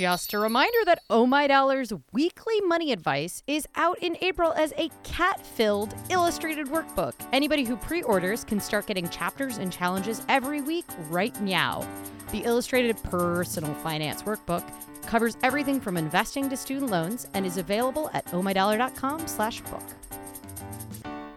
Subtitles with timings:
[0.00, 4.72] Just a reminder that Oh My Dollar's weekly money advice is out in April as
[4.78, 7.12] a cat filled illustrated workbook.
[7.34, 11.86] Anybody who pre orders can start getting chapters and challenges every week right now.
[12.32, 14.66] The illustrated personal finance workbook
[15.04, 19.84] covers everything from investing to student loans and is available at ohmydollar.com slash book.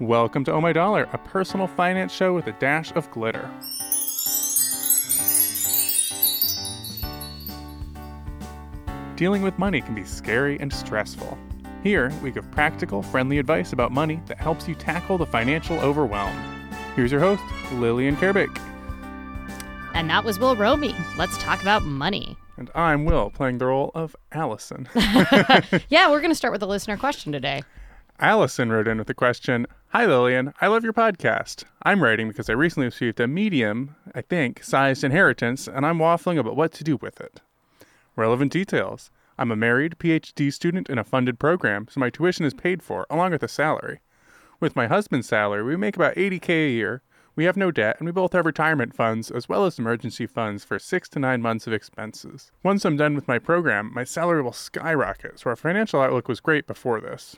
[0.00, 3.50] Welcome to Oh My Dollar, a personal finance show with a dash of glitter.
[9.20, 11.36] Dealing with money can be scary and stressful.
[11.82, 16.34] Here, we give practical, friendly advice about money that helps you tackle the financial overwhelm.
[16.96, 17.42] Here's your host,
[17.74, 18.58] Lillian Karabaic.
[19.92, 20.94] And that was Will Romy.
[21.18, 22.34] Let's talk about money.
[22.56, 24.88] And I'm Will, playing the role of Allison.
[25.90, 27.62] Yeah, we're going to start with a listener question today.
[28.20, 31.64] Allison wrote in with the question Hi Lillian, I love your podcast.
[31.82, 36.38] I'm writing because I recently received a medium, I think, sized inheritance, and I'm waffling
[36.38, 37.42] about what to do with it.
[38.20, 39.10] Relevant details.
[39.38, 43.06] I'm a married PhD student in a funded program, so my tuition is paid for,
[43.08, 44.00] along with a salary.
[44.60, 47.00] With my husband's salary, we make about 80k a year.
[47.34, 50.64] We have no debt, and we both have retirement funds as well as emergency funds
[50.64, 52.52] for six to nine months of expenses.
[52.62, 56.40] Once I'm done with my program, my salary will skyrocket, so our financial outlook was
[56.40, 57.36] great before this.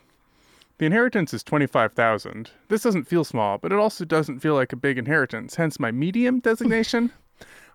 [0.79, 2.51] The inheritance is 25,000.
[2.67, 5.92] This doesn't feel small, but it also doesn't feel like a big inheritance, hence my
[5.92, 7.12] medium designation.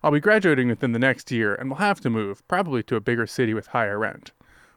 [0.04, 3.02] I'll be graduating within the next year and will have to move, probably to a
[3.02, 4.32] bigger city with higher rent.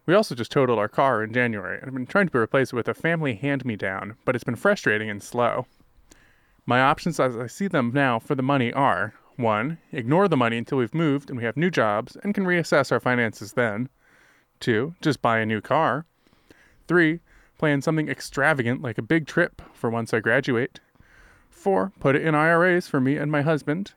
[0.06, 2.76] We also just totaled our car in January and have been trying to replace it
[2.76, 5.66] with a family hand me down, but it's been frustrating and slow.
[6.66, 9.78] My options as I see them now for the money are 1.
[9.92, 13.00] Ignore the money until we've moved and we have new jobs and can reassess our
[13.00, 13.88] finances then.
[14.60, 14.94] 2.
[15.00, 16.06] Just buy a new car.
[16.88, 17.20] 3.
[17.58, 20.80] Plan something extravagant like a big trip for once I graduate.
[21.50, 21.92] 4.
[22.00, 23.92] Put it in IRAs for me and my husband.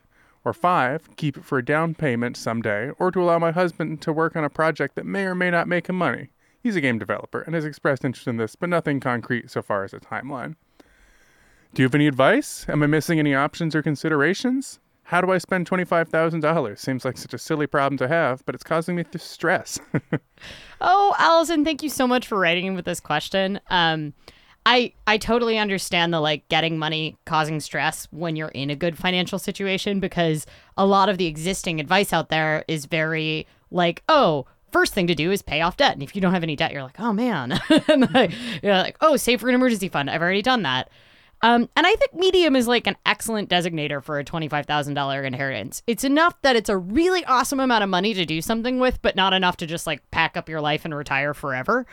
[0.46, 1.16] Or 5.
[1.16, 4.44] Keep it for a down payment someday or to allow my husband to work on
[4.44, 6.30] a project that may or may not make him money.
[6.62, 9.84] He's a game developer and has expressed interest in this, but nothing concrete so far
[9.84, 10.56] as a timeline.
[11.74, 12.66] Do you have any advice?
[12.70, 14.80] Am I missing any options or considerations?
[15.04, 16.78] How do I spend $25,000?
[16.80, 19.80] Seems like such a silly problem to have, but it's causing me stress.
[20.86, 23.62] Oh, Allison, thank you so much for writing in with this question.
[23.70, 24.14] Um,
[24.66, 28.98] I I totally understand the like getting money causing stress when you're in a good
[28.98, 30.46] financial situation because
[30.78, 35.16] a lot of the existing advice out there is very like, oh, first thing to
[35.16, 35.94] do is pay off debt.
[35.94, 37.60] And if you don't have any debt, you're like, oh man.
[37.88, 38.32] and like,
[38.62, 40.10] you're like, oh, save for an emergency fund.
[40.10, 40.90] I've already done that.
[41.44, 45.84] Um, and I think medium is like an excellent designator for a $25,000 inheritance.
[45.88, 49.18] It's enough that it's a really awesome amount of money to do something with, but
[49.18, 51.86] not enough to just like pack up your life and retire forever.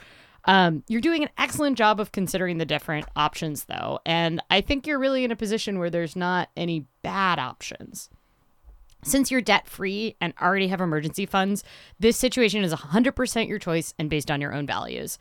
[0.47, 4.01] Um, you're doing an excellent job of considering the different options, though.
[4.07, 8.09] And I think you're really in a position where there's not any bad options.
[9.03, 11.65] Since you're debt free and already have emergency funds,
[11.99, 15.19] this situation is 100% your choice and based on your own values.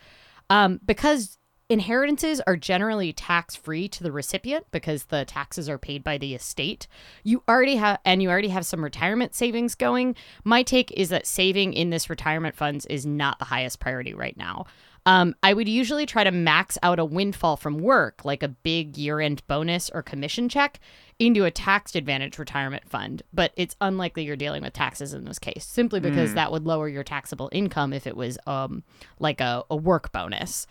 [0.49, 1.37] Um, because
[1.69, 6.33] inheritances are generally tax free to the recipient because the taxes are paid by the
[6.33, 6.87] estate.
[7.23, 10.15] You already have, and you already have some retirement savings going.
[10.43, 14.35] My take is that saving in this retirement funds is not the highest priority right
[14.35, 14.65] now.
[15.05, 18.97] Um, I would usually try to max out a windfall from work, like a big
[18.97, 20.79] year end bonus or commission check,
[21.17, 23.23] into a tax advantage retirement fund.
[23.33, 26.87] But it's unlikely you're dealing with taxes in this case, simply because that would lower
[26.87, 28.83] your taxable income if it was um,
[29.19, 30.67] like a, a work bonus.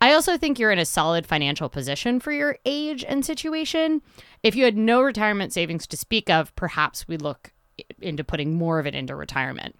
[0.00, 4.00] I also think you're in a solid financial position for your age and situation.
[4.42, 7.52] If you had no retirement savings to speak of, perhaps we look
[8.00, 9.74] into putting more of it into retirement.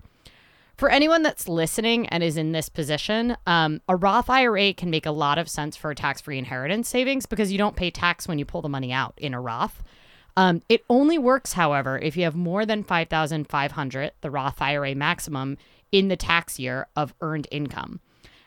[0.79, 5.07] For anyone that's listening and is in this position, um, a Roth IRA can make
[5.07, 8.39] a lot of sense for tax free inheritance savings because you don't pay tax when
[8.39, 9.83] you pull the money out in a Roth.
[10.37, 15.59] Um, it only works, however, if you have more than 5500 the Roth IRA maximum,
[15.91, 17.99] in the tax year of earned income.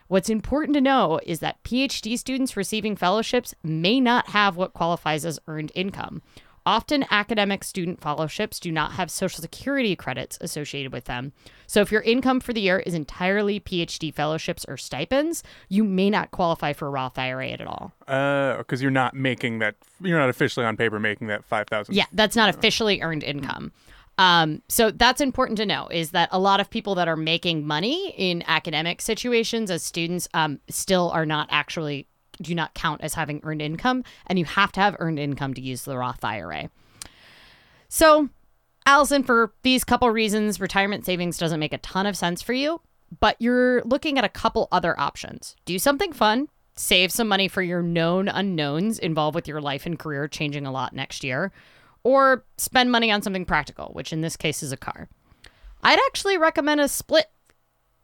[0.08, 5.26] What's important to know is that PhD students receiving fellowships may not have what qualifies
[5.26, 6.22] as earned income.
[6.64, 11.32] Often, academic student fellowships do not have Social Security credits associated with them.
[11.66, 16.08] So, if your income for the year is entirely PhD fellowships or stipends, you may
[16.08, 17.92] not qualify for a Roth IRA at all.
[18.06, 21.94] Uh, because you're not making that, you're not officially on paper making that 5,000.
[21.94, 23.72] Yeah, that's not officially earned income.
[24.18, 27.66] Um, so that's important to know is that a lot of people that are making
[27.66, 32.06] money in academic situations as students um, still are not actually
[32.40, 35.60] do not count as having earned income, and you have to have earned income to
[35.60, 36.70] use the Roth IRA.
[37.88, 38.28] So,
[38.86, 42.80] Allison, for these couple reasons, retirement savings doesn't make a ton of sense for you,
[43.20, 45.56] but you're looking at a couple other options.
[45.64, 49.98] Do something fun, save some money for your known unknowns involved with your life and
[49.98, 51.52] career changing a lot next year,
[52.02, 55.08] or spend money on something practical, which in this case is a car.
[55.82, 57.26] I'd actually recommend a split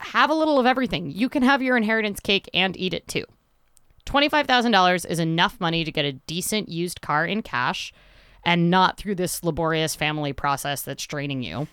[0.00, 1.10] have a little of everything.
[1.10, 3.24] You can have your inheritance cake and eat it too.
[4.08, 7.92] $25,000 is enough money to get a decent used car in cash
[8.44, 11.68] and not through this laborious family process that's draining you,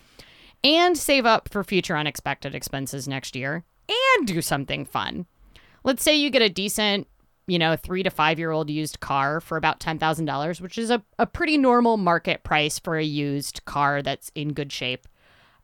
[0.62, 5.26] and save up for future unexpected expenses next year, and do something fun.
[5.84, 7.06] Let's say you get a decent,
[7.46, 11.02] you know, three to five year old used car for about $10,000, which is a,
[11.18, 15.06] a pretty normal market price for a used car that's in good shape.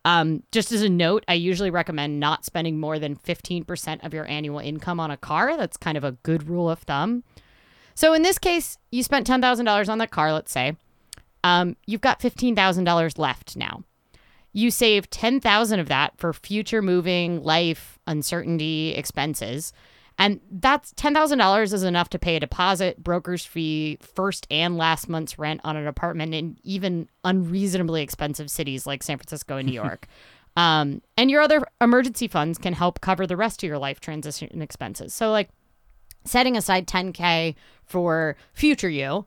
[0.05, 4.27] Um, just as a note, I usually recommend not spending more than 15% of your
[4.27, 5.57] annual income on a car.
[5.57, 7.23] That's kind of a good rule of thumb.
[7.95, 10.77] So in this case, you spent $10,000 on that car, let's say.
[11.45, 13.85] Um, you've got $15,000 left now.
[14.53, 19.73] You save 10,000 of that for future moving, life, uncertainty, expenses.
[20.23, 25.37] And that's $10,000 is enough to pay a deposit, broker's fee, first and last month's
[25.37, 30.07] rent on an apartment in even unreasonably expensive cities like San Francisco and New York.
[30.57, 34.63] um, and your other emergency funds can help cover the rest of your life transition
[34.63, 35.13] expenses.
[35.13, 35.49] So, like
[36.25, 39.27] setting aside 10K for future you.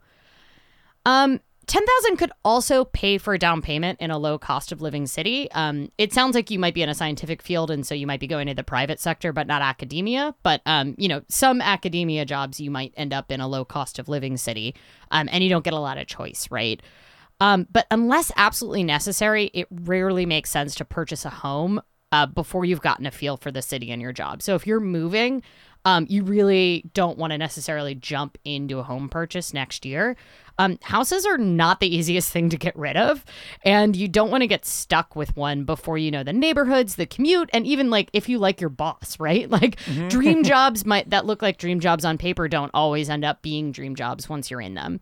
[1.06, 5.08] Um, 10,000 could also pay for a down payment in a low cost of living
[5.08, 5.52] city.
[5.52, 8.20] Um, it sounds like you might be in a scientific field and so you might
[8.20, 12.26] be going to the private sector but not academia, but um, you know, some academia
[12.26, 14.76] jobs you might end up in a low cost of living city.
[15.12, 16.82] Um, and you don't get a lot of choice, right?
[17.40, 21.82] Um, but unless absolutely necessary, it rarely makes sense to purchase a home
[22.12, 24.42] uh, before you've gotten a feel for the city and your job.
[24.42, 25.42] So if you're moving,
[25.86, 30.16] um, you really don't want to necessarily jump into a home purchase next year.
[30.58, 33.26] Um, houses are not the easiest thing to get rid of,
[33.64, 37.06] and you don't want to get stuck with one before you know the neighborhoods, the
[37.06, 39.50] commute, and even like if you like your boss, right?
[39.56, 40.10] Like mm-hmm.
[40.10, 43.72] dream jobs might that look like dream jobs on paper don't always end up being
[43.72, 45.00] dream jobs once you're in them.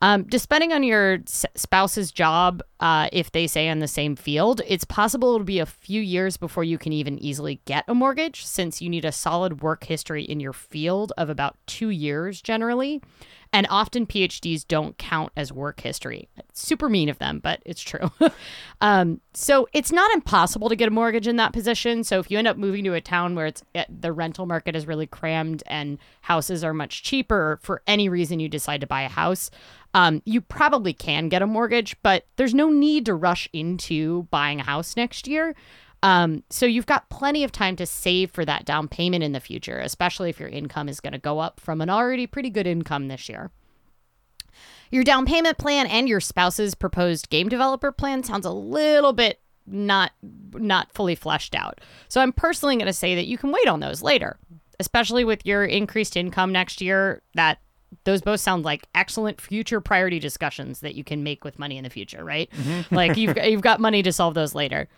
[0.00, 4.84] Um, depending on your spouse's job, uh, if they say in the same field, it's
[4.84, 8.80] possible it'll be a few years before you can even easily get a mortgage, since
[8.80, 13.02] you need a solid work history in your field of about two years generally.
[13.52, 16.28] And often PhDs don't count as work history.
[16.36, 18.10] It's super mean of them, but it's true.
[18.80, 22.04] um, so it's not impossible to get a mortgage in that position.
[22.04, 24.76] So if you end up moving to a town where it's eh, the rental market
[24.76, 29.02] is really crammed and houses are much cheaper for any reason you decide to buy
[29.02, 29.50] a house,
[29.94, 34.60] um, you probably can get a mortgage, but there's no need to rush into buying
[34.60, 35.54] a house next year.
[36.02, 39.40] Um, so you've got plenty of time to save for that down payment in the
[39.40, 42.66] future, especially if your income is going to go up from an already pretty good
[42.66, 43.50] income this year.
[44.90, 49.40] Your down payment plan and your spouse's proposed game developer plan sounds a little bit
[49.66, 50.12] not
[50.54, 51.80] not fully fleshed out.
[52.08, 54.38] So I'm personally going to say that you can wait on those later,
[54.80, 57.22] especially with your increased income next year.
[57.34, 57.58] That
[58.04, 61.84] those both sound like excellent future priority discussions that you can make with money in
[61.84, 62.50] the future, right?
[62.50, 62.94] Mm-hmm.
[62.94, 64.88] like you've you've got money to solve those later.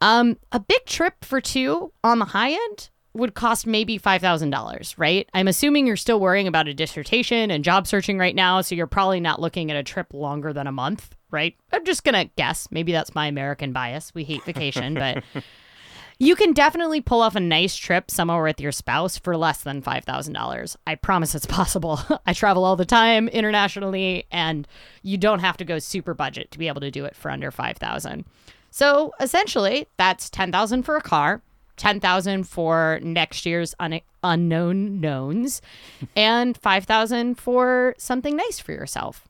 [0.00, 5.28] Um, a big trip for two on the high end would cost maybe $5,000, right?
[5.34, 8.86] I'm assuming you're still worrying about a dissertation and job searching right now, so you're
[8.86, 11.56] probably not looking at a trip longer than a month, right?
[11.72, 12.68] I'm just going to guess.
[12.70, 14.14] Maybe that's my American bias.
[14.14, 15.24] We hate vacation, but
[16.20, 19.82] you can definitely pull off a nice trip somewhere with your spouse for less than
[19.82, 20.76] $5,000.
[20.86, 21.98] I promise it's possible.
[22.26, 24.68] I travel all the time internationally, and
[25.02, 27.50] you don't have to go super budget to be able to do it for under
[27.50, 28.24] 5000
[28.70, 31.42] so essentially, that's 10,000 for a car,
[31.76, 35.60] 10,000 for next year's un- unknown knowns,
[36.16, 39.26] and 5,000 for something nice for yourself.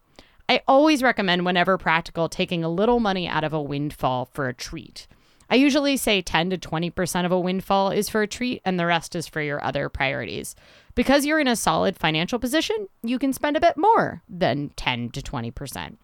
[0.49, 4.55] I always recommend, whenever practical, taking a little money out of a windfall for a
[4.55, 5.07] treat.
[5.49, 8.87] I usually say 10 to 20% of a windfall is for a treat, and the
[8.87, 10.55] rest is for your other priorities.
[10.95, 15.11] Because you're in a solid financial position, you can spend a bit more than 10
[15.11, 15.97] to 20%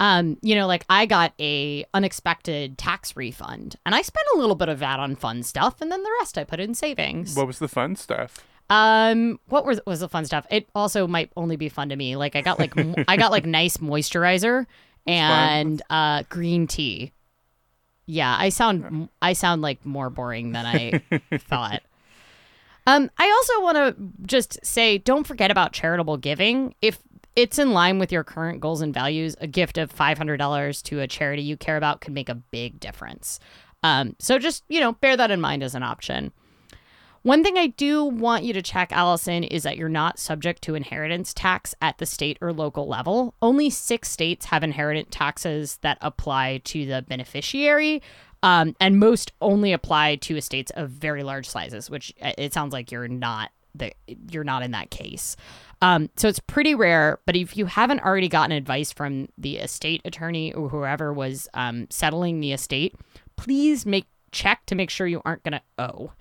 [0.00, 4.56] um, you know, like I got a unexpected tax refund, and I spent a little
[4.56, 7.36] bit of that on fun stuff, and then the rest I put in savings.
[7.36, 8.44] What was the fun stuff?
[8.70, 10.46] Um, what was was the fun stuff?
[10.50, 12.16] It also might only be fun to me.
[12.16, 12.74] Like I got like
[13.08, 14.66] I got like nice moisturizer
[15.06, 17.12] and uh green tea.
[18.06, 21.02] Yeah, I sound I sound like more boring than I
[21.38, 21.82] thought.
[22.86, 23.96] Um, I also want to
[24.26, 26.74] just say, don't forget about charitable giving.
[26.82, 26.98] If
[27.36, 29.36] it's in line with your current goals and values.
[29.40, 33.40] A gift of $500 to a charity you care about could make a big difference.
[33.82, 36.32] Um, so just, you know, bear that in mind as an option.
[37.22, 40.74] One thing I do want you to check, Allison, is that you're not subject to
[40.74, 43.34] inheritance tax at the state or local level.
[43.40, 48.02] Only six states have inheritance taxes that apply to the beneficiary,
[48.42, 52.74] um, and most only apply to estates of very large sizes, which uh, it sounds
[52.74, 53.92] like you're not the
[54.30, 55.36] you're not in that case.
[55.82, 60.00] Um, so it's pretty rare, but if you haven't already gotten advice from the estate
[60.04, 62.94] attorney or whoever was um, settling the estate,
[63.36, 66.12] please make check to make sure you aren't going to owe.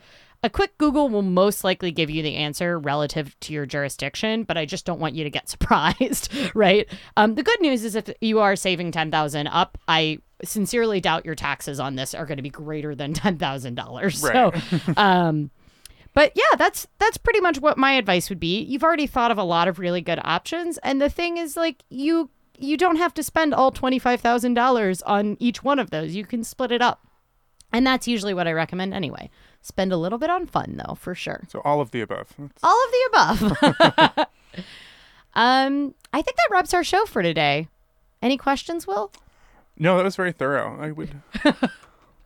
[0.45, 4.57] A quick Google will most likely give you the answer relative to your jurisdiction, but
[4.57, 6.88] I just don't want you to get surprised, right?
[7.15, 11.25] Um, the good news is if you are saving ten thousand up, I sincerely doubt
[11.25, 14.19] your taxes on this are going to be greater than ten thousand dollars.
[14.19, 14.51] So,
[14.98, 15.50] um,
[16.13, 18.62] but yeah, that's that's pretty much what my advice would be.
[18.62, 21.84] You've already thought of a lot of really good options, and the thing is, like
[21.89, 25.89] you you don't have to spend all twenty five thousand dollars on each one of
[25.89, 26.13] those.
[26.15, 27.05] You can split it up,
[27.72, 29.29] and that's usually what I recommend anyway.
[29.62, 31.43] Spend a little bit on fun though, for sure.
[31.48, 32.34] So all of the above.
[32.38, 33.10] That's- All of the
[34.17, 34.27] above.
[35.36, 37.67] um, I think that wraps our show for today.
[38.22, 39.12] Any questions, Will?
[39.77, 40.77] No, that was very thorough.
[40.79, 41.20] I would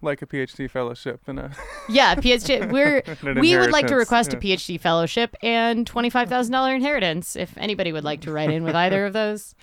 [0.07, 1.51] like a PhD fellowship and a
[1.89, 2.71] Yeah, PhD.
[2.71, 3.03] We're
[3.39, 4.39] we would like to request yeah.
[4.39, 7.35] a PhD fellowship and twenty five thousand dollar inheritance.
[7.35, 9.53] If anybody would like to write in with either of those.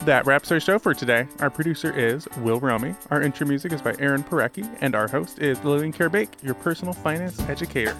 [0.00, 1.28] That wraps our show for today.
[1.40, 2.94] Our producer is Will Romy.
[3.10, 6.94] Our intro music is by Aaron Parecki, and our host is Lillian Karabaic, your personal
[6.94, 7.94] finance educator.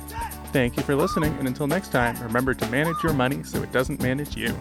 [0.46, 3.70] Thank you for listening, and until next time, remember to manage your money so it
[3.70, 4.56] doesn't manage you.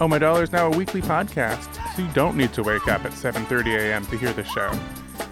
[0.00, 3.04] Oh My Dollar is now a weekly podcast, so you don't need to wake up
[3.04, 4.04] at 7:30 a.m.
[4.06, 4.70] to hear the show.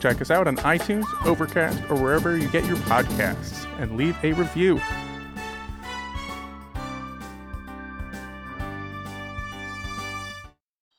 [0.05, 4.35] Check us out on iTunes, Overcast, or wherever you get your podcasts, and leave a
[4.35, 4.79] review.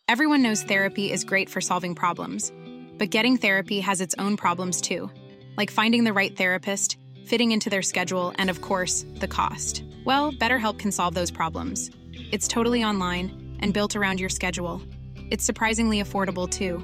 [0.08, 2.52] Everyone knows therapy is great for solving problems,
[2.98, 5.12] but getting therapy has its own problems too,
[5.56, 6.98] like finding the right therapist,
[7.28, 9.84] fitting into their schedule, and of course, the cost.
[10.04, 11.92] Well, BetterHelp can solve those problems.
[12.32, 14.82] It's totally online and built around your schedule.
[15.30, 16.84] It's surprisingly affordable too.